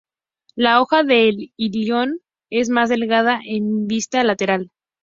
La 0.55 0.81
hoja 0.81 1.03
del 1.03 1.53
ilion 1.57 2.21
es 2.49 2.71
más 2.71 2.89
delgada 2.89 3.39
en 3.45 3.85
vista 3.85 4.23
lateral. 4.23 4.71